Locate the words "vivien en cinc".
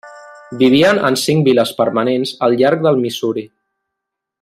0.61-1.45